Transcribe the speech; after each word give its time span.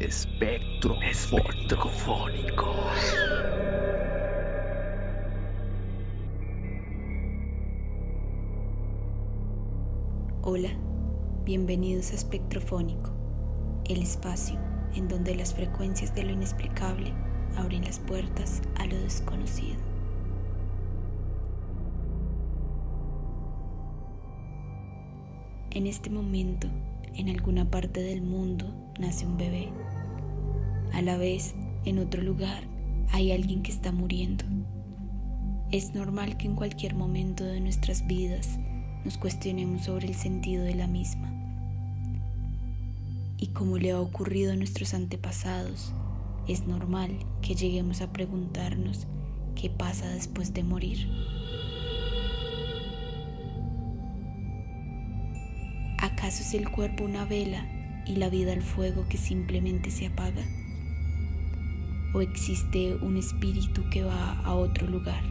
Espectro 0.00 0.98
espectrofónico. 1.02 2.74
Hola, 10.40 10.70
bienvenidos 11.44 12.12
a 12.12 12.14
Espectrofónico, 12.14 13.10
el 13.90 14.00
espacio 14.00 14.58
en 14.94 15.06
donde 15.06 15.34
las 15.34 15.52
frecuencias 15.52 16.14
de 16.14 16.22
lo 16.22 16.30
inexplicable 16.30 17.12
abren 17.58 17.84
las 17.84 17.98
puertas 17.98 18.62
a 18.76 18.86
lo 18.86 18.96
desconocido. 18.96 19.76
En 25.72 25.86
este 25.86 26.08
momento, 26.08 26.68
en 27.14 27.28
alguna 27.28 27.70
parte 27.70 28.00
del 28.00 28.22
mundo, 28.22 28.92
nace 28.98 29.26
un 29.26 29.36
bebé. 29.36 29.68
A 30.92 31.02
la 31.02 31.16
vez, 31.16 31.54
en 31.84 31.98
otro 31.98 32.22
lugar, 32.22 32.62
hay 33.12 33.32
alguien 33.32 33.62
que 33.62 33.72
está 33.72 33.92
muriendo. 33.92 34.44
Es 35.70 35.94
normal 35.94 36.36
que 36.36 36.46
en 36.46 36.56
cualquier 36.56 36.94
momento 36.94 37.44
de 37.44 37.60
nuestras 37.60 38.06
vidas 38.06 38.58
nos 39.04 39.16
cuestionemos 39.16 39.84
sobre 39.84 40.08
el 40.08 40.14
sentido 40.14 40.64
de 40.64 40.74
la 40.74 40.86
misma. 40.86 41.32
Y 43.38 43.48
como 43.48 43.78
le 43.78 43.92
ha 43.92 44.00
ocurrido 44.00 44.52
a 44.52 44.56
nuestros 44.56 44.94
antepasados, 44.94 45.92
es 46.46 46.66
normal 46.66 47.18
que 47.40 47.54
lleguemos 47.54 48.00
a 48.02 48.12
preguntarnos 48.12 49.06
qué 49.54 49.70
pasa 49.70 50.08
después 50.08 50.52
de 50.52 50.62
morir. 50.62 51.08
¿Acaso 56.30 56.44
es 56.44 56.54
el 56.54 56.70
cuerpo 56.70 57.02
una 57.02 57.24
vela 57.24 57.66
y 58.06 58.14
la 58.14 58.28
vida 58.28 58.52
el 58.52 58.62
fuego 58.62 59.04
que 59.08 59.18
simplemente 59.18 59.90
se 59.90 60.06
apaga? 60.06 60.46
¿O 62.14 62.20
existe 62.20 62.94
un 62.94 63.16
espíritu 63.16 63.82
que 63.90 64.04
va 64.04 64.38
a 64.44 64.54
otro 64.54 64.86
lugar? 64.86 65.24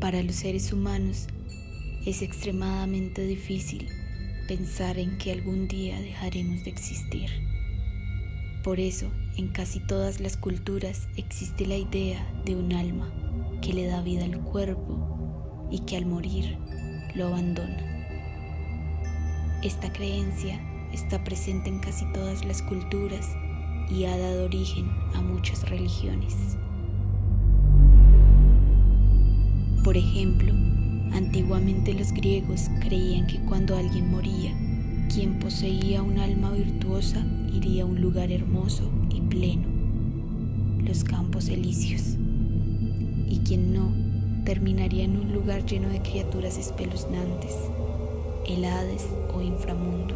Para 0.00 0.22
los 0.22 0.36
seres 0.36 0.72
humanos 0.72 1.26
es 2.06 2.22
extremadamente 2.22 3.26
difícil 3.26 3.88
pensar 4.48 4.98
en 4.98 5.18
que 5.18 5.32
algún 5.32 5.68
día 5.68 6.00
dejaremos 6.00 6.64
de 6.64 6.70
existir. 6.70 7.28
Por 8.64 8.80
eso, 8.80 9.12
en 9.36 9.48
casi 9.48 9.80
todas 9.80 10.18
las 10.18 10.38
culturas 10.38 11.08
existe 11.18 11.66
la 11.66 11.76
idea 11.76 12.26
de 12.46 12.56
un 12.56 12.72
alma 12.72 13.12
que 13.60 13.74
le 13.74 13.84
da 13.84 14.00
vida 14.00 14.24
al 14.24 14.40
cuerpo 14.40 15.68
y 15.70 15.80
que 15.80 15.98
al 15.98 16.06
morir 16.06 16.56
lo 17.14 17.26
abandona. 17.26 17.91
Esta 19.62 19.92
creencia 19.92 20.60
está 20.92 21.22
presente 21.22 21.68
en 21.68 21.78
casi 21.78 22.04
todas 22.12 22.44
las 22.44 22.62
culturas 22.62 23.28
y 23.88 24.06
ha 24.06 24.18
dado 24.18 24.46
origen 24.46 24.90
a 25.14 25.22
muchas 25.22 25.70
religiones. 25.70 26.34
Por 29.84 29.96
ejemplo, 29.96 30.52
antiguamente 31.16 31.94
los 31.94 32.10
griegos 32.10 32.70
creían 32.80 33.28
que 33.28 33.38
cuando 33.44 33.76
alguien 33.76 34.10
moría, 34.10 34.52
quien 35.08 35.38
poseía 35.38 36.02
un 36.02 36.18
alma 36.18 36.50
virtuosa 36.50 37.24
iría 37.52 37.84
a 37.84 37.86
un 37.86 38.00
lugar 38.00 38.32
hermoso 38.32 38.90
y 39.10 39.20
pleno, 39.20 39.68
los 40.84 41.04
campos 41.04 41.48
elíseos, 41.48 42.16
y 43.28 43.38
quien 43.46 43.72
no 43.72 43.92
terminaría 44.44 45.04
en 45.04 45.18
un 45.18 45.32
lugar 45.32 45.64
lleno 45.64 45.88
de 45.88 46.02
criaturas 46.02 46.58
espeluznantes 46.58 47.54
el 48.46 48.64
Hades 48.64 49.06
o 49.32 49.40
inframundo. 49.40 50.14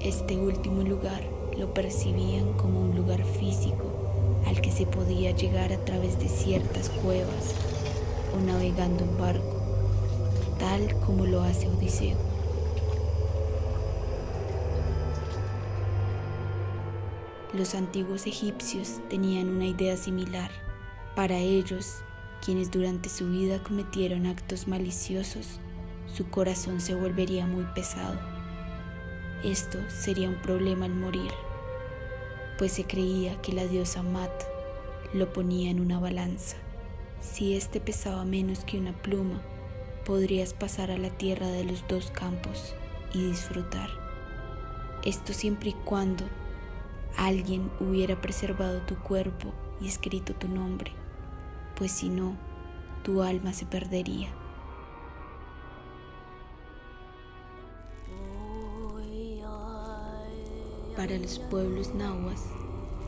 Este 0.00 0.36
último 0.38 0.82
lugar 0.82 1.22
lo 1.58 1.74
percibían 1.74 2.54
como 2.54 2.80
un 2.80 2.96
lugar 2.96 3.24
físico 3.24 3.84
al 4.46 4.60
que 4.60 4.72
se 4.72 4.86
podía 4.86 5.32
llegar 5.32 5.72
a 5.72 5.84
través 5.84 6.18
de 6.18 6.28
ciertas 6.28 6.88
cuevas 6.88 7.54
o 8.34 8.40
navegando 8.40 9.04
en 9.04 9.18
barco, 9.18 9.56
tal 10.58 10.94
como 11.00 11.26
lo 11.26 11.42
hace 11.42 11.68
Odiseo. 11.68 12.16
Los 17.52 17.74
antiguos 17.74 18.26
egipcios 18.26 19.00
tenían 19.10 19.48
una 19.48 19.66
idea 19.66 19.96
similar. 19.96 20.50
Para 21.16 21.36
ellos, 21.36 21.96
quienes 22.44 22.70
durante 22.70 23.08
su 23.08 23.28
vida 23.28 23.62
cometieron 23.62 24.26
actos 24.26 24.68
maliciosos, 24.68 25.60
su 26.12 26.28
corazón 26.28 26.80
se 26.80 26.94
volvería 26.94 27.46
muy 27.46 27.64
pesado. 27.74 28.18
Esto 29.44 29.78
sería 29.88 30.28
un 30.28 30.36
problema 30.36 30.84
al 30.84 30.94
morir, 30.94 31.30
pues 32.58 32.72
se 32.72 32.84
creía 32.84 33.40
que 33.40 33.52
la 33.52 33.66
diosa 33.66 34.02
Mat 34.02 34.30
lo 35.14 35.32
ponía 35.32 35.70
en 35.70 35.80
una 35.80 35.98
balanza. 35.98 36.56
Si 37.20 37.54
éste 37.54 37.80
pesaba 37.80 38.24
menos 38.24 38.64
que 38.64 38.78
una 38.78 38.92
pluma, 38.92 39.40
podrías 40.04 40.52
pasar 40.54 40.90
a 40.90 40.98
la 40.98 41.10
tierra 41.10 41.46
de 41.46 41.64
los 41.64 41.86
dos 41.88 42.10
campos 42.10 42.74
y 43.14 43.26
disfrutar. 43.26 43.90
Esto 45.04 45.32
siempre 45.32 45.70
y 45.70 45.74
cuando 45.84 46.24
alguien 47.16 47.70
hubiera 47.80 48.20
preservado 48.20 48.80
tu 48.82 48.96
cuerpo 48.96 49.52
y 49.80 49.88
escrito 49.88 50.34
tu 50.34 50.48
nombre, 50.48 50.92
pues 51.76 51.92
si 51.92 52.08
no, 52.08 52.36
tu 53.02 53.22
alma 53.22 53.52
se 53.52 53.64
perdería. 53.64 54.39
Para 60.96 61.16
los 61.18 61.38
pueblos 61.38 61.94
nahuas, 61.94 62.42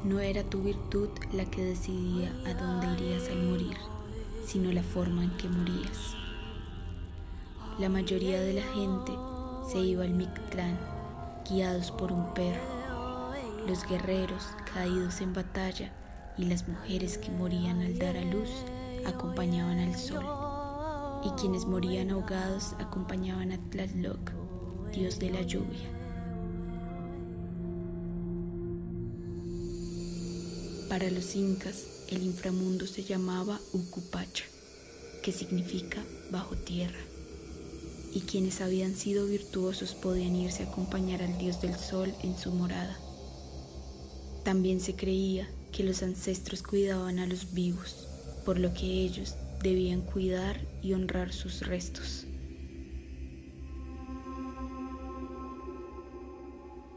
no 0.04 0.20
era 0.20 0.44
tu 0.44 0.62
virtud 0.62 1.09
la 1.32 1.44
que 1.44 1.65
decidía 1.65 2.32
a 2.47 2.54
dónde 2.54 2.87
irías 2.93 3.28
al 3.28 3.43
morir, 3.43 3.76
sino 4.47 4.72
la 4.72 4.82
forma 4.82 5.25
en 5.25 5.37
que 5.37 5.48
morías. 5.48 6.16
La 7.78 7.88
mayoría 7.88 8.41
de 8.41 8.54
la 8.54 8.62
gente 8.62 9.12
se 9.70 9.78
iba 9.78 10.04
al 10.04 10.15
Mictlán, 10.15 10.78
guiados 11.48 11.91
por 11.91 12.12
un 12.12 12.32
perro. 12.34 12.60
Los 13.66 13.87
guerreros 13.87 14.47
caídos 14.72 15.20
en 15.20 15.32
batalla 15.32 15.93
y 16.38 16.44
las 16.44 16.69
mujeres 16.69 17.19
que 17.19 17.31
morían 17.31 17.81
al 17.81 17.99
dar 17.99 18.16
a 18.16 18.25
luz 18.25 18.50
acompañaban 19.06 19.78
al 19.78 19.94
sol, 19.97 20.25
y 21.25 21.31
quienes 21.41 21.66
morían 21.66 22.10
ahogados 22.10 22.75
acompañaban 22.78 23.53
a 23.53 23.59
Tlaloc, 23.70 24.32
dios 24.93 25.19
de 25.19 25.31
la 25.31 25.43
lluvia. 25.43 26.01
Para 30.92 31.10
los 31.10 31.36
incas, 31.36 31.86
el 32.10 32.22
inframundo 32.22 32.86
se 32.86 33.03
llamaba 33.03 33.58
Ucupacha, 33.72 34.44
que 35.22 35.32
significa 35.32 36.04
bajo 36.30 36.54
tierra, 36.54 37.00
y 38.12 38.20
quienes 38.20 38.60
habían 38.60 38.94
sido 38.94 39.25
virtuosos 39.25 39.94
podían 39.94 40.36
irse 40.36 40.64
a 40.64 40.66
acompañar 40.66 41.22
al 41.22 41.38
dios 41.38 41.62
del 41.62 41.76
sol 41.76 42.12
en 42.22 42.36
su 42.36 42.50
morada. 42.50 42.98
También 44.44 44.81
se 44.81 44.94
creía 44.94 45.48
que 45.72 45.82
los 45.82 46.02
ancestros 46.02 46.62
cuidaban 46.62 47.20
a 47.20 47.26
los 47.26 47.54
vivos, 47.54 48.06
por 48.44 48.58
lo 48.58 48.75
que 48.75 48.84
ellos 48.84 49.36
debían 49.62 50.02
cuidar 50.02 50.60
y 50.82 50.92
honrar 50.92 51.32
sus 51.32 51.66
restos. 51.66 52.26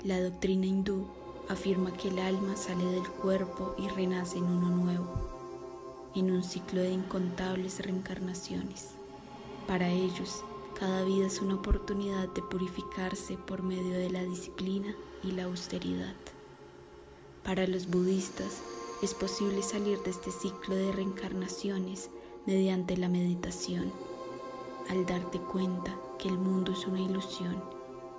La 0.03 0.19
doctrina 0.21 0.65
hindú 0.65 1.07
afirma 1.49 1.91
que 1.93 2.07
el 2.07 2.19
alma 2.19 2.55
sale 2.55 2.85
del 2.85 3.07
cuerpo 3.07 3.75
y 3.77 3.87
renace 3.87 4.37
en 4.37 4.45
uno 4.45 4.69
nuevo, 4.69 6.09
en 6.15 6.31
un 6.31 6.43
ciclo 6.43 6.81
de 6.81 6.91
incontables 6.91 7.79
reencarnaciones. 7.79 8.91
Para 9.67 9.89
ellos, 9.89 10.43
cada 10.79 11.03
vida 11.03 11.27
es 11.27 11.41
una 11.41 11.55
oportunidad 11.55 12.27
de 12.29 12.41
purificarse 12.41 13.37
por 13.37 13.63
medio 13.63 13.93
de 13.97 14.09
la 14.09 14.23
disciplina 14.23 14.95
y 15.23 15.31
la 15.31 15.45
austeridad. 15.45 16.15
Para 17.43 17.67
los 17.67 17.87
budistas, 17.87 18.61
es 19.01 19.13
posible 19.13 19.61
salir 19.61 19.99
de 19.99 20.11
este 20.11 20.31
ciclo 20.31 20.75
de 20.75 20.91
reencarnaciones 20.91 22.09
mediante 22.45 22.97
la 22.97 23.09
meditación, 23.09 23.91
al 24.89 25.05
darte 25.05 25.39
cuenta 25.39 25.95
que 26.17 26.27
el 26.27 26.37
mundo 26.37 26.71
es 26.71 26.85
una 26.87 27.01
ilusión 27.01 27.61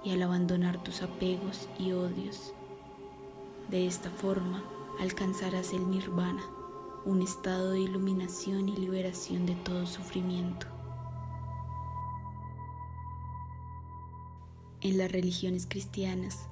y 0.05 0.13
al 0.13 0.23
abandonar 0.23 0.83
tus 0.83 1.03
apegos 1.03 1.69
y 1.79 1.93
odios 1.93 2.53
de 3.69 3.87
esta 3.87 4.11
forma 4.11 4.63
alcanzarás 5.01 5.73
el 5.73 5.91
nirvana, 5.91 6.43
un 7.05 7.23
estado 7.23 7.73
de 7.73 7.81
iluminación 7.81 8.69
y 8.69 8.77
liberación 8.77 9.45
de 9.45 9.55
todo 9.57 9.87
sufrimiento. 9.87 10.67
En 14.81 14.99
las 14.99 15.11
religiones 15.11 15.67
cristianas 15.67 16.49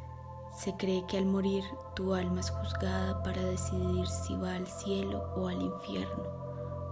se 0.56 0.76
cree 0.76 1.04
que 1.06 1.18
al 1.18 1.26
morir 1.26 1.62
tu 1.94 2.14
alma 2.14 2.40
es 2.40 2.50
juzgada 2.50 3.22
para 3.22 3.42
decidir 3.42 4.06
si 4.06 4.34
va 4.36 4.54
al 4.54 4.66
cielo 4.66 5.22
o 5.36 5.46
al 5.46 5.62
infierno 5.62 6.24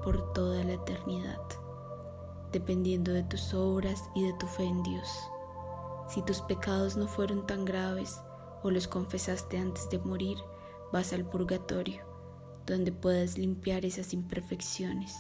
por 0.05 0.33
toda 0.33 0.63
la 0.63 0.75
eternidad, 0.75 1.41
dependiendo 2.53 3.13
de 3.13 3.23
tus 3.25 3.55
obras 3.55 4.09
y 4.15 4.25
de 4.25 4.33
tu 4.35 4.47
fe 4.47 4.65
en 4.65 4.83
Dios. 4.83 5.09
Si 6.09 6.23
tus 6.23 6.41
pecados 6.43 6.97
no 6.97 7.07
fueron 7.07 7.47
tan 7.47 7.65
graves, 7.65 8.21
o 8.63 8.71
los 8.71 8.89
confesaste 8.89 9.59
antes 9.59 9.89
de 9.91 9.99
morir, 9.99 10.39
vas 10.93 11.13
al 11.13 11.25
purgatorio, 11.25 12.05
donde 12.67 12.93
puedas 12.93 13.39
limpiar 13.39 13.85
esas 13.85 14.13
imperfecciones. 14.13 15.17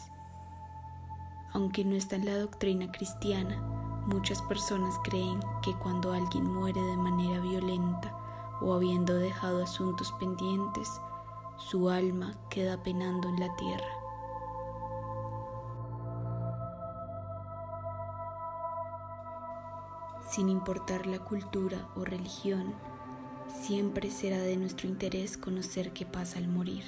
Aunque 1.52 1.84
no 1.84 1.96
está 1.96 2.16
en 2.16 2.26
la 2.26 2.38
doctrina 2.38 2.90
cristiana, 2.92 3.60
muchas 4.06 4.40
personas 4.42 4.94
creen 5.04 5.40
que 5.62 5.74
cuando 5.78 6.12
alguien 6.12 6.44
muere 6.44 6.80
de 6.80 6.96
manera 6.96 7.40
violenta 7.40 8.16
o 8.60 8.74
habiendo 8.74 9.14
dejado 9.14 9.62
asuntos 9.62 10.12
pendientes, 10.18 10.88
su 11.58 11.90
alma 11.90 12.34
queda 12.48 12.82
penando 12.82 13.28
en 13.28 13.40
la 13.40 13.54
tierra. 13.56 13.84
Sin 20.28 20.48
importar 20.48 21.06
la 21.06 21.18
cultura 21.18 21.88
o 21.94 22.04
religión, 22.04 22.74
siempre 23.60 24.10
será 24.10 24.38
de 24.38 24.56
nuestro 24.56 24.88
interés 24.88 25.36
conocer 25.36 25.92
qué 25.92 26.06
pasa 26.06 26.38
al 26.38 26.48
morir. 26.48 26.82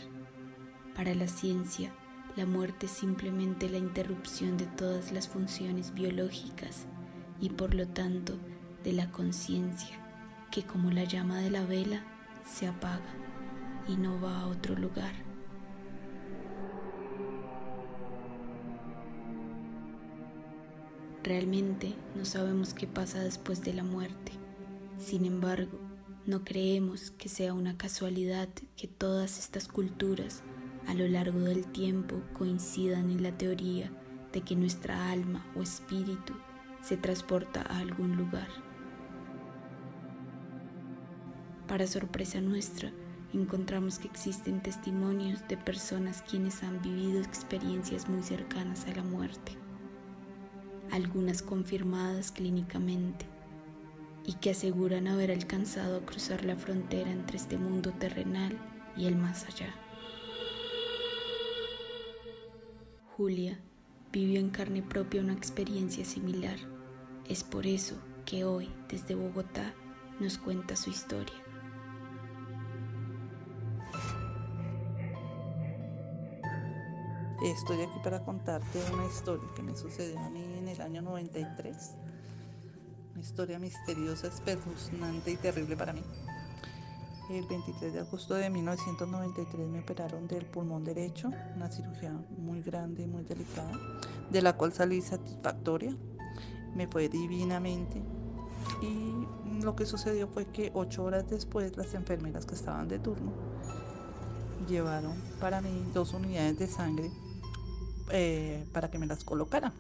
Para 0.94 1.14
la 1.14 1.28
ciencia, 1.28 1.93
la 2.37 2.46
muerte 2.46 2.87
es 2.87 2.93
simplemente 2.93 3.69
la 3.69 3.78
interrupción 3.78 4.56
de 4.56 4.66
todas 4.66 5.12
las 5.12 5.28
funciones 5.28 5.94
biológicas 5.94 6.87
y 7.40 7.50
por 7.50 7.75
lo 7.75 7.87
tanto 7.87 8.34
de 8.82 8.93
la 8.93 9.11
conciencia, 9.11 9.96
que 10.50 10.64
como 10.64 10.90
la 10.90 11.05
llama 11.05 11.38
de 11.38 11.50
la 11.50 11.64
vela 11.64 12.05
se 12.44 12.66
apaga 12.66 13.14
y 13.88 13.96
no 13.96 14.20
va 14.20 14.40
a 14.40 14.46
otro 14.46 14.75
lugar. 14.75 15.12
Realmente 21.22 21.94
no 22.14 22.25
sabemos 22.25 22.75
qué 22.75 22.87
pasa 22.87 23.20
después 23.20 23.62
de 23.62 23.72
la 23.72 23.82
muerte. 23.82 24.32
Sin 24.99 25.25
embargo, 25.25 25.78
no 26.26 26.44
creemos 26.44 27.11
que 27.12 27.29
sea 27.29 27.55
una 27.55 27.76
casualidad 27.76 28.49
que 28.76 28.88
todas 28.88 29.38
estas 29.38 29.69
culturas 29.69 30.43
a 30.87 30.94
lo 30.94 31.06
largo 31.06 31.41
del 31.41 31.67
tiempo 31.67 32.23
coincidan 32.32 33.11
en 33.11 33.23
la 33.23 33.37
teoría 33.37 33.91
de 34.32 34.41
que 34.41 34.56
nuestra 34.56 35.11
alma 35.11 35.47
o 35.56 35.62
espíritu 35.62 36.35
se 36.82 36.97
transporta 36.97 37.62
a 37.62 37.79
algún 37.79 38.17
lugar. 38.17 38.49
Para 41.69 41.87
sorpresa 41.87 42.41
nuestra, 42.41 42.93
encontramos 43.32 43.99
que 43.99 44.09
existen 44.09 44.62
testimonios 44.62 45.47
de 45.49 45.56
personas 45.56 46.23
quienes 46.23 46.62
han 46.62 46.82
vivido 46.82 47.21
experiencias 47.21 48.09
muy 48.09 48.23
cercanas 48.23 48.87
a 48.87 48.94
la 48.94 49.03
muerte 49.03 49.65
algunas 50.94 51.43
confirmadas 51.43 52.31
clínicamente, 52.31 53.26
y 54.26 54.35
que 54.35 54.50
aseguran 54.50 55.06
haber 55.06 55.31
alcanzado 55.31 55.99
a 55.99 56.06
cruzar 56.06 56.44
la 56.44 56.56
frontera 56.56 57.11
entre 57.11 57.37
este 57.37 57.59
mundo 57.59 57.93
terrenal 57.93 58.59
y 58.97 59.06
el 59.06 59.17
más 59.17 59.44
allá. 59.47 59.75
Julia 63.17 63.61
vivió 64.12 64.41
en 64.41 64.50
carne 64.50 64.82
propia 64.82 65.21
una 65.21 65.35
experiencia 65.35 66.05
similar. 66.05 66.56
Es 67.29 67.44
por 67.44 67.67
eso 67.67 67.97
que 68.25 68.44
hoy, 68.44 68.71
desde 68.88 69.15
Bogotá, 69.15 69.75
nos 70.21 70.38
cuenta 70.38 70.76
su 70.76 70.91
historia. 70.91 71.35
Estoy 77.44 77.82
aquí 77.82 77.99
para 78.03 78.25
contarte 78.25 78.81
una 78.93 79.05
historia 79.06 79.47
que 79.55 79.62
me 79.62 79.76
sucedió 79.76 80.19
a 80.19 80.31
mí 80.31 80.43
en 80.59 80.69
el 80.69 80.81
año 80.81 81.03
93. 81.03 81.94
Una 83.14 83.22
historia 83.22 83.61
misteriosa, 83.61 84.26
espeluznante 84.26 85.31
y 85.31 85.37
terrible 85.37 85.76
para 85.76 85.93
mí. 85.93 86.02
El 87.31 87.46
23 87.46 87.93
de 87.93 88.00
agosto 88.00 88.34
de 88.34 88.50
1993 88.50 89.69
me 89.69 89.81
operaron 89.81 90.26
del 90.26 90.44
pulmón 90.44 90.82
derecho, 90.82 91.31
una 91.55 91.70
cirugía 91.70 92.12
muy 92.37 92.61
grande 92.61 93.05
y 93.05 93.06
muy 93.06 93.22
delicada, 93.22 93.70
de 94.31 94.43
la 94.43 94.56
cual 94.56 94.72
salí 94.72 95.00
satisfactoria. 95.00 95.96
Me 96.75 96.88
fue 96.88 97.08
divinamente. 97.08 98.02
Y 98.82 99.62
lo 99.62 99.76
que 99.76 99.87
sucedió 99.87 100.26
fue 100.26 100.46
que 100.46 100.72
ocho 100.75 101.05
horas 101.05 101.31
después 101.31 101.76
las 101.76 101.94
enfermeras 101.94 102.44
que 102.46 102.56
estaban 102.56 102.88
de 102.88 102.99
turno 102.99 103.32
llevaron 104.69 105.14
para 105.40 105.61
mí 105.61 105.88
dos 105.93 106.14
unidades 106.14 106.58
de 106.58 106.66
sangre 106.66 107.11
eh, 108.11 108.66
para 108.72 108.90
que 108.90 108.99
me 108.99 109.06
las 109.06 109.22
colocara. 109.22 109.72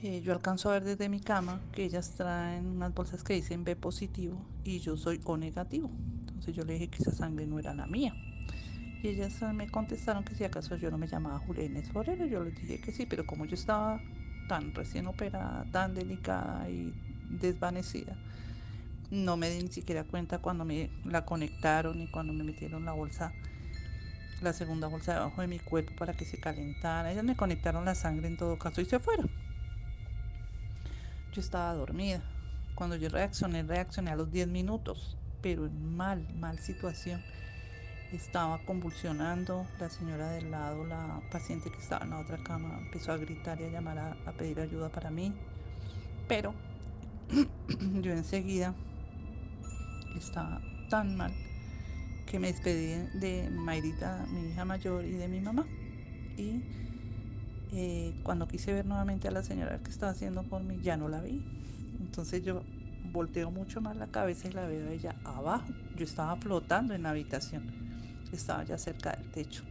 Eh, 0.00 0.20
yo 0.20 0.32
alcanzo 0.32 0.70
a 0.70 0.74
ver 0.74 0.84
desde 0.84 1.08
mi 1.08 1.18
cama 1.18 1.60
que 1.72 1.84
ellas 1.84 2.10
traen 2.10 2.66
unas 2.66 2.94
bolsas 2.94 3.24
que 3.24 3.34
dicen 3.34 3.64
B 3.64 3.74
positivo 3.74 4.46
y 4.62 4.78
yo 4.78 4.96
soy 4.96 5.20
O 5.24 5.36
negativo. 5.36 5.90
Entonces 6.28 6.54
yo 6.54 6.64
le 6.64 6.74
dije 6.74 6.88
que 6.88 7.02
esa 7.02 7.10
sangre 7.10 7.46
no 7.46 7.58
era 7.58 7.74
la 7.74 7.86
mía. 7.86 8.14
Y 9.02 9.08
ellas 9.08 9.42
me 9.54 9.68
contestaron 9.68 10.22
que 10.22 10.36
si 10.36 10.44
acaso 10.44 10.76
yo 10.76 10.90
no 10.92 10.98
me 10.98 11.08
llamaba 11.08 11.38
Julián 11.38 11.82
Forero. 11.82 12.26
Yo 12.26 12.44
les 12.44 12.54
dije 12.54 12.78
que 12.78 12.92
sí, 12.92 13.06
pero 13.06 13.26
como 13.26 13.44
yo 13.46 13.54
estaba 13.54 14.00
tan 14.46 14.72
recién 14.72 15.08
operada, 15.08 15.64
tan 15.72 15.94
delicada 15.94 16.68
y 16.70 16.94
desvanecida, 17.28 18.16
no 19.10 19.36
me 19.36 19.50
di 19.50 19.62
ni 19.62 19.68
siquiera 19.68 20.04
cuenta 20.04 20.38
cuando 20.38 20.64
me 20.64 20.90
la 21.04 21.24
conectaron 21.24 22.00
y 22.00 22.06
cuando 22.06 22.32
me 22.32 22.44
metieron 22.44 22.84
la 22.84 22.92
bolsa 22.92 23.32
la 24.40 24.52
segunda 24.52 24.86
bolsa 24.86 25.14
debajo 25.14 25.40
de 25.40 25.48
mi 25.48 25.58
cuerpo 25.58 25.92
para 25.96 26.14
que 26.14 26.24
se 26.24 26.38
calentara. 26.38 27.10
Ellas 27.10 27.24
me 27.24 27.34
conectaron 27.34 27.84
la 27.84 27.96
sangre 27.96 28.28
en 28.28 28.36
todo 28.36 28.56
caso 28.56 28.80
y 28.80 28.84
se 28.84 29.00
fueron. 29.00 29.47
Estaba 31.38 31.72
dormida. 31.74 32.20
Cuando 32.74 32.96
yo 32.96 33.08
reaccioné, 33.08 33.62
reaccioné 33.62 34.10
a 34.10 34.16
los 34.16 34.30
10 34.30 34.48
minutos, 34.48 35.16
pero 35.40 35.66
en 35.66 35.96
mal, 35.96 36.26
mal 36.34 36.58
situación. 36.58 37.22
Estaba 38.12 38.58
convulsionando. 38.64 39.64
La 39.78 39.88
señora 39.88 40.30
del 40.30 40.50
lado, 40.50 40.84
la 40.84 41.20
paciente 41.30 41.70
que 41.70 41.78
estaba 41.78 42.04
en 42.04 42.10
la 42.10 42.18
otra 42.18 42.38
cama, 42.38 42.78
empezó 42.78 43.12
a 43.12 43.16
gritar 43.18 43.60
y 43.60 43.64
a 43.64 43.68
llamar 43.68 43.98
a, 43.98 44.16
a 44.26 44.32
pedir 44.32 44.58
ayuda 44.60 44.88
para 44.88 45.10
mí. 45.10 45.32
Pero 46.26 46.54
yo 48.02 48.12
enseguida 48.12 48.74
estaba 50.16 50.60
tan 50.90 51.16
mal 51.16 51.32
que 52.26 52.38
me 52.38 52.48
despedí 52.48 53.18
de 53.20 53.48
Mayrita, 53.50 54.26
mi 54.30 54.48
hija 54.50 54.64
mayor, 54.64 55.04
y 55.04 55.12
de 55.12 55.28
mi 55.28 55.40
mamá. 55.40 55.66
Y 56.36 56.62
eh, 57.72 58.14
cuando 58.22 58.48
quise 58.48 58.72
ver 58.72 58.86
nuevamente 58.86 59.28
a 59.28 59.30
la 59.30 59.42
señora 59.42 59.78
que 59.78 59.90
estaba 59.90 60.12
haciendo 60.12 60.42
por 60.44 60.62
mí, 60.62 60.80
ya 60.80 60.96
no 60.96 61.08
la 61.08 61.20
vi. 61.20 61.42
Entonces 62.00 62.42
yo 62.42 62.62
volteo 63.02 63.50
mucho 63.50 63.80
más 63.80 63.96
la 63.96 64.06
cabeza 64.08 64.48
y 64.48 64.52
la 64.52 64.66
veo 64.66 64.88
a 64.88 64.92
ella 64.92 65.16
abajo. 65.24 65.72
Yo 65.94 66.04
estaba 66.04 66.36
flotando 66.36 66.94
en 66.94 67.02
la 67.02 67.10
habitación, 67.10 67.62
estaba 68.32 68.64
ya 68.64 68.78
cerca 68.78 69.12
del 69.12 69.26
techo. 69.28 69.64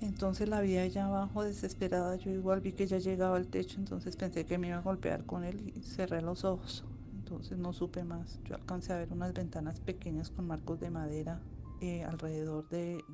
Entonces 0.00 0.48
la 0.48 0.60
vi 0.60 0.78
allá 0.78 1.06
abajo 1.06 1.42
desesperada, 1.42 2.16
yo 2.16 2.30
igual 2.30 2.60
vi 2.60 2.72
que 2.72 2.86
ya 2.86 2.98
llegaba 2.98 3.36
al 3.36 3.48
techo, 3.48 3.80
entonces 3.80 4.16
pensé 4.16 4.44
que 4.44 4.56
me 4.56 4.68
iba 4.68 4.78
a 4.78 4.82
golpear 4.82 5.24
con 5.24 5.42
él 5.42 5.72
y 5.74 5.82
cerré 5.82 6.22
los 6.22 6.44
ojos 6.44 6.84
entonces 7.12 7.58
no 7.58 7.72
supe 7.72 8.04
más. 8.04 8.40
Yo 8.44 8.54
alcancé 8.54 8.92
a 8.92 8.98
ver 8.98 9.12
unas 9.12 9.32
ventanas 9.32 9.80
pequeñas 9.80 10.30
con 10.30 10.46
marcos 10.46 10.80
de 10.80 10.90
madera 10.90 11.42
eh, 11.80 12.04
alrededor 12.04 12.68
de, 12.68 13.04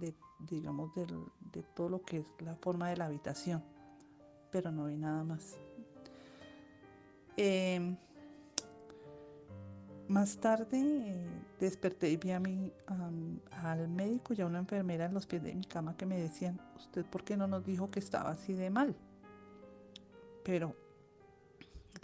digamos, 0.46 0.94
de 0.94 1.62
todo 1.74 1.88
lo 1.88 2.02
que 2.02 2.18
es 2.18 2.26
la 2.40 2.54
forma 2.56 2.90
de 2.90 2.96
la 2.96 3.06
habitación, 3.06 3.62
pero 4.50 4.70
no 4.70 4.86
vi 4.86 4.96
nada 4.96 5.24
más. 5.24 5.56
Em, 7.36 7.96
más 10.08 10.36
tarde 10.36 10.78
eh, 10.80 11.26
desperté 11.58 12.10
y 12.10 12.16
vi 12.16 12.30
a 12.30 12.40
mí, 12.40 12.72
al 13.50 13.88
médico 13.88 14.34
y 14.34 14.40
a 14.42 14.46
una 14.46 14.58
enfermera 14.58 15.06
en 15.06 15.14
los 15.14 15.26
pies 15.26 15.42
de 15.42 15.54
mi 15.54 15.64
cama 15.64 15.96
que 15.96 16.06
me 16.06 16.18
decían, 16.18 16.60
¿usted 16.76 17.04
por 17.04 17.24
qué 17.24 17.36
no 17.36 17.46
nos 17.46 17.64
dijo 17.64 17.90
que 17.90 17.98
estaba 17.98 18.30
así 18.30 18.52
de 18.52 18.70
mal? 18.70 18.94
Pero 20.44 20.76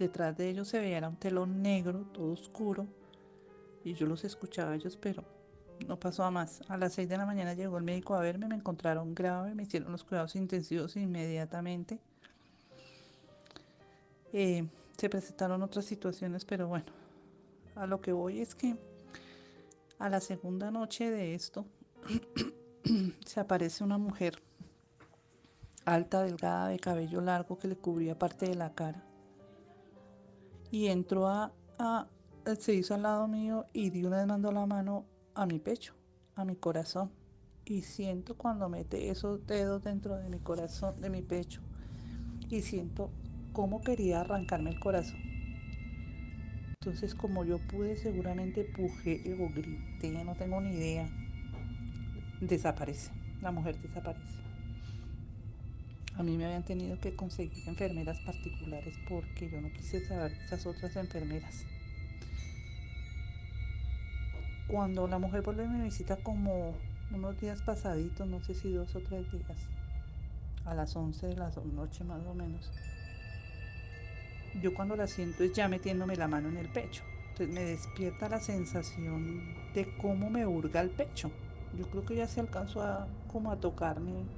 Detrás 0.00 0.34
de 0.34 0.48
ellos 0.48 0.66
se 0.66 0.78
veía 0.78 1.06
un 1.06 1.16
telón 1.16 1.60
negro, 1.60 2.06
todo 2.12 2.32
oscuro, 2.32 2.86
y 3.84 3.92
yo 3.92 4.06
los 4.06 4.24
escuchaba 4.24 4.70
a 4.70 4.74
ellos, 4.74 4.96
pero 4.96 5.22
no 5.86 5.98
pasó 5.98 6.24
a 6.24 6.30
más. 6.30 6.62
A 6.68 6.76
las 6.76 6.94
6 6.94 7.08
de 7.08 7.16
la 7.16 7.26
mañana 7.26 7.54
llegó 7.54 7.78
el 7.78 7.84
médico 7.84 8.14
a 8.14 8.20
verme, 8.20 8.48
me 8.48 8.54
encontraron 8.54 9.14
grave, 9.14 9.54
me 9.54 9.64
hicieron 9.64 9.92
los 9.92 10.04
cuidados 10.04 10.36
intensivos 10.36 10.96
inmediatamente. 10.96 11.98
Eh, 14.32 14.66
se 14.96 15.08
presentaron 15.08 15.62
otras 15.62 15.84
situaciones, 15.84 16.44
pero 16.44 16.68
bueno, 16.68 16.86
a 17.74 17.86
lo 17.86 18.00
que 18.00 18.12
voy 18.12 18.40
es 18.40 18.54
que 18.54 18.76
a 19.98 20.08
la 20.08 20.20
segunda 20.20 20.70
noche 20.70 21.10
de 21.10 21.34
esto 21.34 21.66
se 23.26 23.40
aparece 23.40 23.82
una 23.82 23.98
mujer 23.98 24.40
alta, 25.84 26.22
delgada, 26.22 26.68
de 26.68 26.78
cabello 26.78 27.20
largo 27.20 27.58
que 27.58 27.68
le 27.68 27.76
cubría 27.76 28.18
parte 28.18 28.46
de 28.46 28.54
la 28.54 28.72
cara 28.74 29.02
y 30.70 30.86
entró 30.86 31.28
a, 31.28 31.52
se 32.58 32.74
hizo 32.74 32.94
al 32.94 33.02
lado 33.02 33.26
mío 33.28 33.66
y 33.72 33.90
de 33.90 34.06
una 34.06 34.18
vez 34.18 34.26
mandó 34.26 34.52
la 34.52 34.66
mano 34.66 35.04
a 35.40 35.46
mi 35.46 35.58
pecho, 35.58 35.94
a 36.36 36.44
mi 36.44 36.54
corazón. 36.54 37.10
Y 37.64 37.80
siento 37.80 38.36
cuando 38.36 38.68
mete 38.68 39.08
esos 39.08 39.46
dedos 39.46 39.82
dentro 39.82 40.18
de 40.18 40.28
mi 40.28 40.38
corazón, 40.38 40.94
de 41.00 41.08
mi 41.08 41.22
pecho, 41.22 41.62
y 42.50 42.60
siento 42.60 43.10
cómo 43.54 43.80
quería 43.80 44.20
arrancarme 44.20 44.68
el 44.68 44.78
corazón. 44.78 45.20
Entonces, 46.74 47.14
como 47.14 47.44
yo 47.46 47.58
pude, 47.58 47.96
seguramente 47.96 48.64
pujé 48.64 49.22
o 49.38 49.48
grité, 49.48 50.10
no 50.24 50.34
tengo 50.34 50.60
ni 50.60 50.76
idea. 50.76 51.08
Desaparece, 52.42 53.10
la 53.40 53.50
mujer 53.50 53.80
desaparece. 53.80 54.40
A 56.16 56.22
mí 56.22 56.36
me 56.36 56.44
habían 56.44 56.64
tenido 56.64 56.98
que 57.00 57.14
conseguir 57.16 57.62
enfermeras 57.66 58.20
particulares 58.20 58.98
porque 59.08 59.48
yo 59.48 59.58
no 59.62 59.72
quise 59.72 60.04
saber 60.04 60.32
esas 60.44 60.66
otras 60.66 60.96
enfermeras. 60.96 61.66
Cuando 64.70 65.08
la 65.08 65.18
mujer 65.18 65.42
vuelve 65.42 65.66
me 65.66 65.82
visita 65.82 66.16
como 66.16 66.76
unos 67.10 67.40
días 67.40 67.60
pasaditos, 67.60 68.28
no 68.28 68.40
sé 68.40 68.54
si 68.54 68.70
dos 68.70 68.94
o 68.94 69.00
tres 69.00 69.28
días, 69.32 69.66
a 70.64 70.74
las 70.74 70.94
11 70.94 71.26
de 71.26 71.36
la 71.36 71.50
noche 71.74 72.04
más 72.04 72.24
o 72.24 72.34
menos, 72.34 72.70
yo 74.62 74.72
cuando 74.72 74.94
la 74.94 75.08
siento 75.08 75.42
es 75.42 75.54
ya 75.54 75.66
metiéndome 75.66 76.14
la 76.14 76.28
mano 76.28 76.48
en 76.50 76.56
el 76.56 76.68
pecho. 76.68 77.02
Entonces 77.32 77.52
me 77.52 77.64
despierta 77.64 78.28
la 78.28 78.38
sensación 78.38 79.42
de 79.74 79.88
cómo 79.98 80.30
me 80.30 80.46
hurga 80.46 80.80
el 80.80 80.90
pecho. 80.90 81.32
Yo 81.76 81.90
creo 81.90 82.04
que 82.04 82.14
ya 82.14 82.28
se 82.28 82.38
alcanzó 82.38 82.82
a 82.82 83.08
como 83.26 83.50
a 83.50 83.56
tocar 83.56 83.98
mi, 83.98 84.28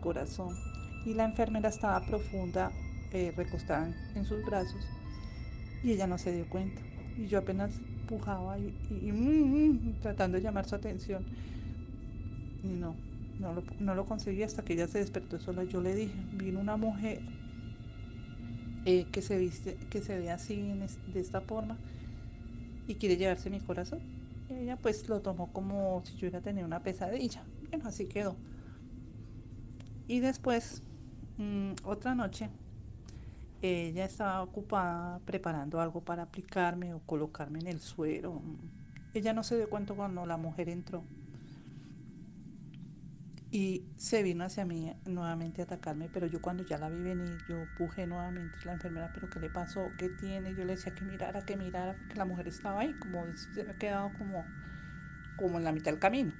corazón. 0.00 0.56
Y 1.04 1.12
la 1.12 1.24
enfermera 1.24 1.68
estaba 1.68 2.00
profunda, 2.06 2.72
eh, 3.12 3.34
recostada 3.36 3.92
en 4.14 4.24
sus 4.24 4.44
brazos, 4.46 4.82
y 5.82 5.92
ella 5.92 6.06
no 6.06 6.16
se 6.16 6.32
dio 6.32 6.48
cuenta. 6.48 6.80
Y 7.18 7.26
yo 7.28 7.38
apenas 7.38 7.80
pujaba 8.06 8.58
y, 8.58 8.74
mm, 8.90 9.92
mm, 9.92 9.98
tratando 10.00 10.36
de 10.36 10.42
llamar 10.42 10.66
su 10.66 10.74
atención. 10.74 11.26
Y 12.62 12.68
no, 12.76 12.98
no 13.38 13.52
lo, 13.54 13.64
no 13.78 13.94
lo 13.94 14.04
conseguí 14.06 14.42
hasta 14.42 14.62
que 14.64 14.74
ella 14.74 14.88
se 14.88 14.98
despertó 14.98 15.38
sola. 15.38 15.64
Yo 15.64 15.80
le 15.80 15.94
dije, 15.94 16.26
vino 16.32 16.60
una 16.60 16.76
mujer 16.76 17.24
eh, 18.84 19.08
que 19.10 19.22
se 19.22 19.38
viste, 19.38 19.78
que 19.90 20.00
se 20.02 20.18
ve 20.18 20.30
así 20.30 20.78
de 21.06 21.20
esta 21.20 21.40
forma 21.42 21.80
y 22.86 22.96
quiere 22.96 23.16
llevarse 23.16 23.50
mi 23.50 23.60
corazón. 23.60 24.00
ella 24.48 24.76
pues 24.76 25.08
lo 25.08 25.20
tomó 25.22 25.52
como 25.52 26.02
si 26.04 26.16
yo 26.16 26.26
hubiera 26.26 26.40
tenido 26.40 26.66
una 26.66 26.82
pesadilla. 26.82 27.44
Bueno, 27.70 27.88
así 27.88 28.06
quedó. 28.06 28.38
Y 30.06 30.20
después, 30.20 30.82
mm, 31.36 31.72
otra 31.84 32.14
noche, 32.14 32.50
ella 33.62 34.04
estaba 34.04 34.42
ocupada 34.42 35.20
preparando 35.20 35.80
algo 35.80 36.00
para 36.02 36.24
aplicarme 36.24 36.94
o 36.94 37.00
colocarme 37.00 37.60
en 37.60 37.66
el 37.68 37.80
suero. 37.80 38.40
Ella 39.14 39.32
no 39.32 39.42
se 39.42 39.56
dio 39.56 39.70
cuenta 39.70 39.94
cuando 39.94 40.26
la 40.26 40.36
mujer 40.36 40.68
entró 40.68 41.04
y 43.50 43.84
se 43.96 44.22
vino 44.22 44.44
hacia 44.44 44.66
mí 44.66 44.92
nuevamente 45.06 45.62
a 45.62 45.64
atacarme, 45.64 46.10
pero 46.12 46.26
yo 46.26 46.42
cuando 46.42 46.62
ya 46.64 46.78
la 46.78 46.90
vi 46.90 47.00
venir, 47.02 47.38
yo 47.48 47.64
puje 47.78 48.06
nuevamente 48.06 48.58
la 48.64 48.74
enfermera, 48.74 49.10
pero 49.14 49.30
¿qué 49.30 49.40
le 49.40 49.48
pasó? 49.48 49.92
¿Qué 49.96 50.10
tiene? 50.10 50.54
Yo 50.54 50.64
le 50.64 50.74
decía 50.74 50.94
que 50.94 51.04
mirara, 51.04 51.40
que 51.40 51.56
mirara, 51.56 51.94
porque 51.96 52.16
la 52.16 52.24
mujer 52.24 52.48
estaba 52.48 52.80
ahí, 52.80 52.92
como 52.94 53.24
se 53.34 53.64
me 53.64 53.70
ha 53.70 53.78
quedado 53.78 54.12
como, 54.18 54.44
como 55.38 55.58
en 55.58 55.64
la 55.64 55.72
mitad 55.72 55.90
del 55.92 56.00
camino. 56.00 56.32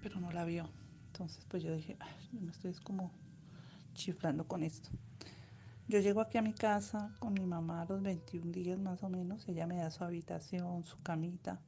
Pero 0.00 0.20
no 0.20 0.32
la 0.32 0.44
vio. 0.44 0.70
Entonces 1.08 1.44
pues 1.50 1.62
yo 1.62 1.74
dije, 1.74 1.96
yo 2.32 2.40
me 2.40 2.50
estoy 2.50 2.72
como 2.82 3.10
chiflando 3.94 4.46
con 4.46 4.62
esto. 4.62 4.90
Yo 5.88 6.00
llego 6.00 6.20
aquí 6.20 6.38
a 6.38 6.42
mi 6.42 6.54
casa 6.54 7.14
con 7.18 7.34
mi 7.34 7.44
mamá 7.44 7.82
a 7.82 7.86
los 7.86 8.02
21 8.02 8.52
días 8.52 8.78
más 8.78 9.02
o 9.02 9.08
menos, 9.08 9.48
ella 9.48 9.66
me 9.66 9.76
da 9.76 9.90
su 9.90 10.04
habitación, 10.04 10.84
su 10.84 11.00
camita 11.02 11.60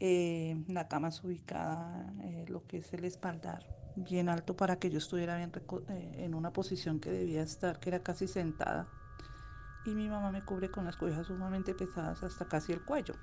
eh, 0.00 0.62
la 0.68 0.88
cama 0.88 1.08
es 1.08 1.24
ubicada, 1.24 2.12
eh, 2.24 2.44
lo 2.48 2.66
que 2.66 2.76
es 2.76 2.92
el 2.92 3.04
espaldar, 3.04 3.64
bien 3.96 4.28
alto 4.28 4.54
para 4.56 4.78
que 4.78 4.90
yo 4.90 4.98
estuviera 4.98 5.36
bien 5.36 5.52
eh, 5.88 6.16
en 6.18 6.34
una 6.34 6.52
posición 6.52 7.00
que 7.00 7.10
debía 7.10 7.42
estar, 7.42 7.80
que 7.80 7.88
era 7.90 8.02
casi 8.02 8.26
sentada. 8.26 8.86
Y 9.86 9.94
mi 9.94 10.08
mamá 10.08 10.30
me 10.30 10.44
cubre 10.44 10.70
con 10.70 10.84
las 10.84 10.96
cobijas 10.96 11.26
sumamente 11.26 11.74
pesadas 11.74 12.22
hasta 12.22 12.46
casi 12.46 12.72
el 12.72 12.84
cuello, 12.84 13.14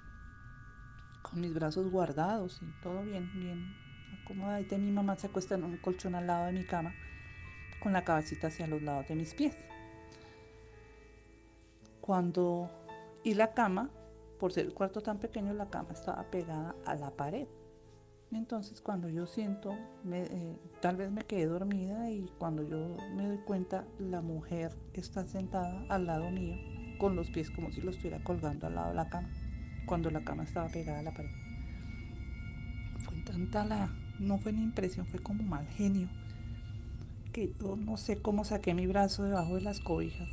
con 1.21 1.41
mis 1.41 1.53
brazos 1.53 1.87
guardados 1.91 2.59
y 2.63 2.81
todo 2.81 3.03
bien, 3.03 3.29
bien 3.39 3.75
acomodadita. 4.23 4.75
Y 4.75 4.79
mi 4.79 4.91
mamá 4.91 5.15
se 5.17 5.27
acuesta 5.27 5.53
en 5.53 5.65
un 5.65 5.77
colchón 5.77 6.15
al 6.15 6.25
lado 6.25 6.47
de 6.47 6.53
mi 6.53 6.65
cama, 6.65 6.93
con 7.81 7.93
la 7.93 8.03
cabecita 8.03 8.47
hacia 8.47 8.67
los 8.67 8.81
lados 8.81 9.07
de 9.07 9.15
mis 9.15 9.33
pies. 9.33 9.55
Cuando... 11.99 12.69
Y 13.23 13.35
la 13.35 13.53
cama 13.53 13.91
por 14.41 14.51
ser 14.51 14.65
el 14.65 14.73
cuarto 14.73 15.01
tan 15.01 15.19
pequeño, 15.19 15.53
la 15.53 15.69
cama 15.69 15.93
estaba 15.93 16.23
pegada 16.31 16.73
a 16.87 16.95
la 16.95 17.11
pared. 17.11 17.47
Entonces 18.31 18.81
cuando 18.81 19.07
yo 19.07 19.27
siento, 19.27 19.77
eh, 20.11 20.57
tal 20.81 20.95
vez 20.95 21.11
me 21.11 21.21
quedé 21.21 21.45
dormida 21.45 22.09
y 22.09 22.27
cuando 22.39 22.63
yo 22.67 22.97
me 23.15 23.27
doy 23.27 23.37
cuenta, 23.37 23.85
la 23.99 24.21
mujer 24.21 24.75
está 24.93 25.27
sentada 25.27 25.85
al 25.89 26.07
lado 26.07 26.31
mío, 26.31 26.55
con 26.97 27.15
los 27.15 27.29
pies 27.29 27.51
como 27.51 27.71
si 27.71 27.81
lo 27.81 27.91
estuviera 27.91 28.23
colgando 28.23 28.65
al 28.65 28.73
lado 28.73 28.89
de 28.89 28.95
la 28.95 29.09
cama, 29.09 29.29
cuando 29.85 30.09
la 30.09 30.23
cama 30.23 30.41
estaba 30.41 30.69
pegada 30.69 31.01
a 31.01 31.03
la 31.03 31.13
pared. 31.13 31.29
Fue 33.05 33.21
tanta 33.21 33.63
la, 33.63 33.93
no 34.19 34.39
fue 34.39 34.53
ni 34.53 34.63
impresión, 34.63 35.05
fue 35.05 35.19
como 35.19 35.43
mal 35.43 35.67
genio, 35.67 36.09
que 37.31 37.53
yo 37.59 37.75
no 37.75 37.97
sé 37.97 38.21
cómo 38.21 38.43
saqué 38.43 38.73
mi 38.73 38.87
brazo 38.87 39.23
debajo 39.23 39.55
de 39.55 39.61
las 39.61 39.79
cobijas 39.79 40.29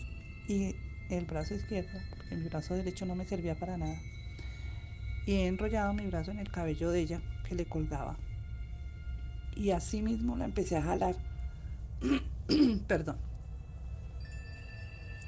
y 0.48 0.74
el 1.10 1.24
brazo 1.24 1.54
izquierdo, 1.54 1.98
porque 2.10 2.36
mi 2.36 2.48
brazo 2.48 2.74
derecho 2.74 3.06
no 3.06 3.14
me 3.14 3.24
servía 3.24 3.54
para 3.54 3.76
nada, 3.76 3.96
y 5.26 5.32
he 5.32 5.46
enrollado 5.46 5.92
mi 5.94 6.06
brazo 6.06 6.30
en 6.30 6.38
el 6.38 6.50
cabello 6.50 6.90
de 6.90 7.00
ella 7.00 7.20
que 7.48 7.54
le 7.54 7.66
colgaba. 7.66 8.16
Y 9.54 9.70
así 9.70 10.02
mismo 10.02 10.36
la 10.36 10.44
empecé 10.44 10.76
a 10.76 10.82
jalar, 10.82 11.16
perdón, 12.88 13.16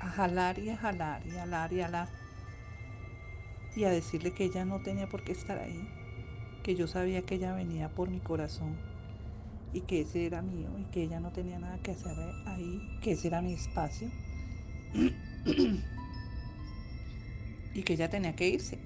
a 0.01 0.09
jalar 0.09 0.59
y 0.59 0.71
a 0.71 0.77
jalar 0.77 1.27
y 1.27 1.31
a 1.31 1.41
jalar 1.41 1.73
y 1.73 1.81
a 1.81 1.85
jalar, 1.85 2.09
y 3.77 3.85
a 3.85 3.91
decirle 3.91 4.33
que 4.33 4.45
ella 4.45 4.65
no 4.65 4.81
tenía 4.81 5.07
por 5.09 5.23
qué 5.23 5.33
estar 5.33 5.59
ahí, 5.59 5.89
que 6.63 6.75
yo 6.75 6.87
sabía 6.87 7.23
que 7.23 7.37
ella 7.37 7.55
venía 7.55 7.89
por 7.89 8.11
mi 8.11 8.21
corazón 8.21 8.90
y 9.73 9.83
que 9.83 10.01
ese 10.01 10.27
era 10.27 10.43
mío 10.43 10.69
y 10.79 10.85
que 10.85 11.05
ella 11.05 11.21
no 11.21 11.31
tenía 11.31 11.59
nada 11.59 11.79
que 11.79 11.93
hacer 11.93 12.17
ahí, 12.47 12.81
que 13.03 13.13
ese 13.13 13.29
era 13.29 13.41
mi 13.41 13.53
espacio 13.53 14.11
y 17.75 17.83
que 17.83 17.93
ella 17.93 18.11
tenía 18.11 18.35
que 18.35 18.49
irse, 18.49 18.79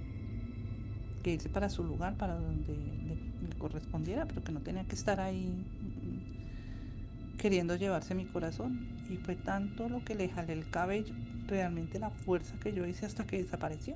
que 1.23 1.33
irse 1.33 1.49
para 1.49 1.71
su 1.71 1.85
lugar, 1.85 2.17
para 2.17 2.35
donde 2.35 2.77
le, 2.77 3.35
correspondiera, 3.59 4.27
pero 4.27 4.43
que 4.45 4.53
no 4.53 4.61
tenía 4.61 4.85
que 4.85 4.95
estar 4.95 5.21
ahí 5.21 5.47
mm, 5.47 7.37
queriendo 7.39 7.77
llevarse 7.77 8.15
mi 8.15 8.27
corazón. 8.27 8.87
Y 9.09 9.17
fue 9.17 9.37
tanto 9.37 9.89
lo 9.89 10.05
que 10.05 10.15
le 10.15 10.29
jalé 10.29 10.53
el 10.55 10.69
cabello, 10.69 11.15
realmente 11.47 11.99
la 11.99 12.11
fuerza 12.11 12.59
que 12.59 12.73
yo 12.73 12.87
hice 12.87 13.07
hasta 13.07 13.27
que 13.27 13.39
desapareció. 13.39 13.95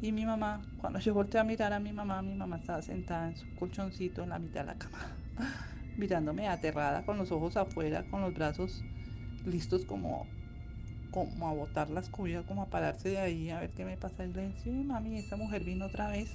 Y 0.00 0.12
mi 0.12 0.26
mamá, 0.26 0.62
cuando 0.80 0.98
yo 0.98 1.14
volteé 1.14 1.40
a 1.40 1.44
mirar 1.44 1.72
a 1.72 1.80
mi 1.80 1.92
mamá, 1.92 2.20
mi 2.22 2.34
mamá 2.34 2.56
estaba 2.56 2.82
sentada 2.82 3.28
en 3.28 3.36
su 3.36 3.46
colchoncito 3.54 4.22
en 4.22 4.30
la 4.30 4.38
mitad 4.38 4.60
de 4.60 4.66
la 4.66 4.74
cama, 4.74 4.98
mirándome 5.96 6.48
aterrada, 6.48 7.04
con 7.04 7.18
los 7.18 7.32
ojos 7.32 7.56
afuera, 7.56 8.04
con 8.04 8.20
los 8.20 8.34
brazos 8.34 8.82
listos 9.44 9.84
como 9.84 10.26
como 11.14 11.48
a 11.48 11.52
botar 11.52 11.90
las 11.90 12.08
cubiertas, 12.08 12.48
como 12.48 12.62
a 12.62 12.70
pararse 12.70 13.10
de 13.10 13.18
ahí 13.18 13.48
a 13.48 13.60
ver 13.60 13.70
qué 13.70 13.84
me 13.84 13.96
pasa. 13.96 14.24
Y 14.24 14.32
le 14.32 14.48
decía, 14.48 14.72
mami, 14.84 15.16
esta 15.16 15.36
mujer 15.36 15.62
vino 15.62 15.86
otra 15.86 16.08
vez. 16.08 16.28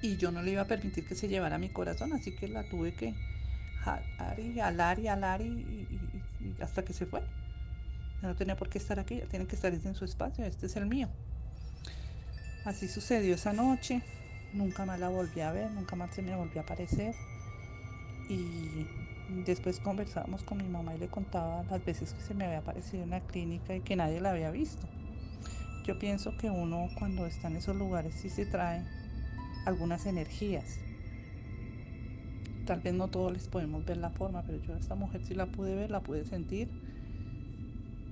Y 0.00 0.16
yo 0.16 0.32
no 0.32 0.40
le 0.40 0.52
iba 0.52 0.62
a 0.62 0.66
permitir 0.66 1.06
que 1.06 1.14
se 1.14 1.28
llevara 1.28 1.58
mi 1.58 1.68
corazón, 1.68 2.14
así 2.14 2.34
que 2.34 2.48
la 2.48 2.66
tuve 2.70 2.94
que 2.94 3.14
jalar 3.82 4.40
y 4.40 4.60
alar 4.60 4.98
y 4.98 5.08
alar 5.08 5.42
y, 5.42 5.86
hasta 6.62 6.84
que 6.84 6.94
se 6.94 7.04
fue. 7.04 7.22
no 8.22 8.34
tenía 8.34 8.56
por 8.56 8.70
qué 8.70 8.78
estar 8.78 8.98
aquí, 8.98 9.20
tiene 9.30 9.46
que 9.46 9.56
estar 9.56 9.74
en 9.74 9.94
su 9.94 10.06
espacio, 10.06 10.46
este 10.46 10.64
es 10.64 10.76
el 10.76 10.86
mío. 10.86 11.08
Así 12.64 12.88
sucedió 12.88 13.34
esa 13.34 13.52
noche, 13.52 14.02
nunca 14.52 14.86
más 14.86 15.00
la 15.00 15.08
volví 15.08 15.40
a 15.40 15.52
ver, 15.52 15.70
nunca 15.70 15.96
más 15.96 16.14
se 16.14 16.22
me 16.22 16.36
volvió 16.36 16.60
a 16.60 16.64
aparecer. 16.64 17.14
Y 18.28 18.86
Después 19.28 19.80
conversábamos 19.80 20.42
con 20.42 20.58
mi 20.58 20.68
mamá 20.68 20.94
y 20.94 20.98
le 20.98 21.08
contaba 21.08 21.64
las 21.70 21.82
veces 21.84 22.12
que 22.12 22.20
se 22.20 22.34
me 22.34 22.44
había 22.44 22.58
aparecido 22.58 23.02
en 23.02 23.10
la 23.10 23.20
clínica 23.20 23.74
y 23.74 23.80
que 23.80 23.96
nadie 23.96 24.20
la 24.20 24.30
había 24.30 24.50
visto. 24.50 24.86
Yo 25.86 25.98
pienso 25.98 26.36
que 26.36 26.50
uno 26.50 26.88
cuando 26.98 27.26
está 27.26 27.48
en 27.48 27.56
esos 27.56 27.74
lugares 27.74 28.14
sí 28.14 28.28
se 28.28 28.44
trae 28.44 28.84
algunas 29.64 30.04
energías. 30.04 30.78
Tal 32.66 32.80
vez 32.80 32.92
no 32.92 33.08
todos 33.08 33.32
les 33.32 33.48
podemos 33.48 33.84
ver 33.86 33.96
la 33.96 34.10
forma, 34.10 34.42
pero 34.42 34.62
yo 34.62 34.74
a 34.74 34.78
esta 34.78 34.94
mujer 34.94 35.22
sí 35.24 35.34
la 35.34 35.46
pude 35.46 35.74
ver, 35.74 35.90
la 35.90 36.02
pude 36.02 36.24
sentir. 36.24 36.68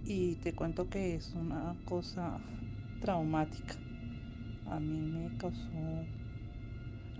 Y 0.06 0.36
te 0.36 0.54
cuento 0.54 0.88
que 0.88 1.16
es 1.16 1.34
una 1.34 1.76
cosa 1.84 2.38
traumática. 3.02 3.74
A 4.66 4.80
mí 4.80 5.00
me 5.00 5.36
causó 5.36 6.06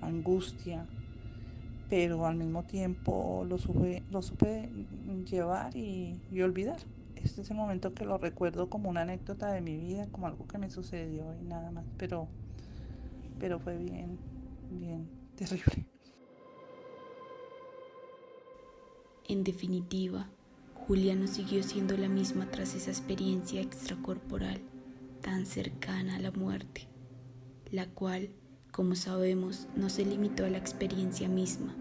angustia, 0.01 0.87
pero 1.89 2.27
al 2.27 2.37
mismo 2.37 2.65
tiempo 2.65 3.45
lo 3.49 3.59
supe, 3.59 4.03
lo 4.11 4.23
supe 4.23 4.69
llevar 5.29 5.77
y, 5.77 6.19
olvidar. 6.43 6.79
Este 7.17 7.43
es 7.43 7.51
el 7.51 7.57
momento 7.57 7.93
que 7.93 8.05
lo 8.05 8.17
recuerdo 8.17 8.71
como 8.71 8.89
una 8.89 9.03
anécdota 9.03 9.53
de 9.53 9.61
mi 9.61 9.77
vida, 9.77 10.07
como 10.11 10.27
algo 10.27 10.47
que 10.47 10.59
me 10.59 10.71
sucedió 10.71 11.35
y 11.39 11.45
nada 11.45 11.71
más, 11.71 11.85
pero, 11.99 12.29
pero 13.39 13.59
fue 13.59 13.77
bien, 13.77 14.19
bien 14.71 15.07
terrible. 15.37 15.87
En 19.29 19.45
definitiva, 19.45 20.29
Julia 20.87 21.15
no 21.15 21.29
siguió 21.29 21.63
siendo 21.63 21.97
la 21.97 22.09
misma 22.09 22.51
tras 22.51 22.75
esa 22.75 22.91
experiencia 22.91 23.61
extracorporal 23.61 24.61
tan 25.21 25.47
cercana 25.47 26.17
a 26.17 26.19
la 26.19 26.31
muerte, 26.31 26.89
la 27.71 27.87
cual, 27.87 28.31
como 28.73 28.95
sabemos, 28.95 29.67
no 29.77 29.91
se 29.91 30.05
limitó 30.05 30.45
a 30.45 30.51
la 30.51 30.59
experiencia 30.59 31.29
misma, 31.29 31.75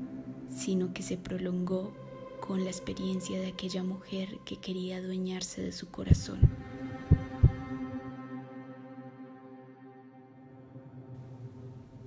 sino 0.50 0.94
que 0.94 1.04
se 1.04 1.18
prolongó 1.18 1.94
con 2.40 2.64
la 2.64 2.70
experiencia 2.70 3.40
de 3.40 3.48
aquella 3.48 3.84
mujer 3.84 4.40
que 4.46 4.58
quería 4.58 4.98
adueñarse 4.98 5.62
de 5.62 5.72
su 5.72 5.90
corazón. 5.90 6.40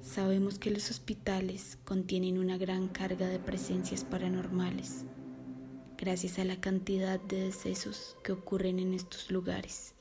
Sabemos 0.01 0.59
que 0.59 0.71
los 0.71 0.91
hospitales 0.91 1.79
contienen 1.85 2.39
una 2.39 2.59
gran 2.59 2.89
carga 2.89 3.29
de 3.29 3.39
presencias 3.39 4.05
paranormales, 4.05 5.05
gracias 5.97 6.39
a 6.39 6.45
la 6.45 6.61
cantidad 6.61 7.21
de 7.21 7.45
decesos 7.45 8.17
que 8.23 8.33
ocurren 8.33 8.79
en 8.79 8.93
estos 8.93 9.31
lugares. 9.31 9.95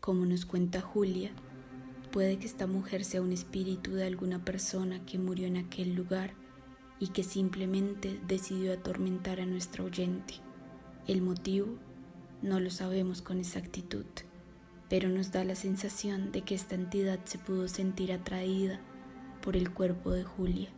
Como 0.00 0.26
nos 0.26 0.44
cuenta 0.44 0.80
Julia, 0.80 1.30
puede 2.10 2.38
que 2.38 2.46
esta 2.46 2.66
mujer 2.66 3.04
sea 3.04 3.22
un 3.22 3.32
espíritu 3.32 3.92
de 3.92 4.06
alguna 4.06 4.44
persona 4.44 5.04
que 5.06 5.18
murió 5.18 5.46
en 5.46 5.56
aquel 5.56 5.94
lugar 5.94 6.34
y 6.98 7.08
que 7.08 7.22
simplemente 7.22 8.20
decidió 8.26 8.72
atormentar 8.72 9.40
a 9.40 9.46
nuestra 9.46 9.84
oyente. 9.84 10.34
El 11.06 11.22
motivo 11.22 11.78
no 12.42 12.60
lo 12.60 12.70
sabemos 12.70 13.22
con 13.22 13.38
exactitud, 13.38 14.04
pero 14.88 15.08
nos 15.08 15.30
da 15.32 15.44
la 15.44 15.54
sensación 15.54 16.32
de 16.32 16.42
que 16.42 16.54
esta 16.54 16.74
entidad 16.74 17.20
se 17.24 17.38
pudo 17.38 17.68
sentir 17.68 18.12
atraída 18.12 18.80
por 19.40 19.56
el 19.56 19.72
cuerpo 19.72 20.10
de 20.10 20.24
Julia, 20.24 20.68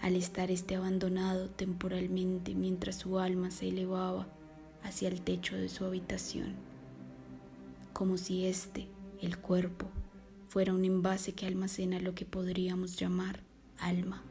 al 0.00 0.16
estar 0.16 0.50
este 0.50 0.76
abandonado 0.76 1.50
temporalmente 1.50 2.54
mientras 2.54 2.96
su 2.96 3.18
alma 3.18 3.50
se 3.50 3.68
elevaba 3.68 4.26
hacia 4.82 5.08
el 5.08 5.22
techo 5.22 5.56
de 5.56 5.68
su 5.68 5.84
habitación, 5.84 6.54
como 7.92 8.16
si 8.16 8.46
este, 8.46 8.88
el 9.20 9.38
cuerpo, 9.38 9.86
fuera 10.52 10.74
un 10.74 10.84
envase 10.84 11.32
que 11.32 11.46
almacena 11.46 11.98
lo 11.98 12.14
que 12.14 12.26
podríamos 12.26 12.98
llamar 12.98 13.40
alma. 13.78 14.22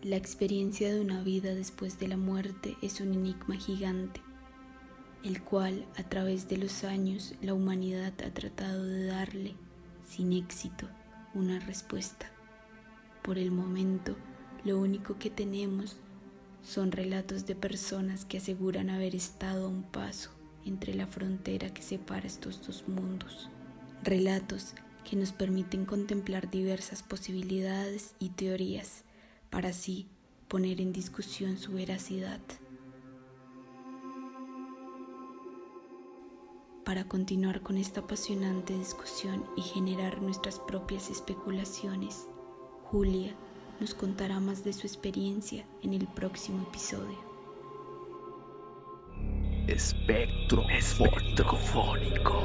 La 0.00 0.16
experiencia 0.16 0.94
de 0.94 0.98
una 0.98 1.22
vida 1.22 1.54
después 1.54 1.98
de 1.98 2.08
la 2.08 2.16
muerte 2.16 2.78
es 2.80 3.02
un 3.02 3.12
enigma 3.12 3.56
gigante, 3.56 4.22
el 5.22 5.42
cual 5.42 5.84
a 5.98 6.04
través 6.04 6.48
de 6.48 6.56
los 6.56 6.82
años 6.82 7.34
la 7.42 7.52
humanidad 7.52 8.14
ha 8.24 8.32
tratado 8.32 8.82
de 8.82 9.04
darle 9.04 9.54
sin 10.08 10.32
éxito 10.32 10.88
una 11.34 11.60
respuesta. 11.60 12.30
Por 13.22 13.36
el 13.36 13.50
momento, 13.50 14.16
lo 14.64 14.78
único 14.78 15.18
que 15.18 15.28
tenemos 15.28 15.98
son 16.62 16.90
relatos 16.90 17.44
de 17.44 17.54
personas 17.54 18.24
que 18.24 18.38
aseguran 18.38 18.88
haber 18.88 19.14
estado 19.14 19.66
a 19.66 19.68
un 19.68 19.82
paso 19.82 20.37
entre 20.68 20.94
la 20.94 21.06
frontera 21.06 21.72
que 21.72 21.82
separa 21.82 22.26
estos 22.26 22.64
dos 22.66 22.86
mundos. 22.86 23.50
Relatos 24.02 24.74
que 25.08 25.16
nos 25.16 25.32
permiten 25.32 25.84
contemplar 25.84 26.50
diversas 26.50 27.02
posibilidades 27.02 28.14
y 28.18 28.30
teorías 28.30 29.04
para 29.50 29.70
así 29.70 30.06
poner 30.46 30.80
en 30.80 30.92
discusión 30.92 31.58
su 31.58 31.72
veracidad. 31.72 32.40
para 36.88 37.04
continuar 37.04 37.60
con 37.60 37.76
esta 37.76 38.00
apasionante 38.00 38.72
discusión 38.72 39.44
y 39.58 39.60
generar 39.60 40.22
nuestras 40.22 40.58
propias 40.58 41.10
especulaciones, 41.10 42.26
Julia 42.84 43.36
nos 43.78 43.92
contará 43.92 44.40
más 44.40 44.64
de 44.64 44.72
su 44.72 44.86
experiencia 44.86 45.66
en 45.82 45.92
el 45.92 46.06
próximo 46.06 46.62
episodio. 46.62 47.27
Espectro, 49.68 50.64
espectro 50.70 51.58
fónico. 51.58 52.42